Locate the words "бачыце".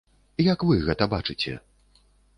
1.13-1.53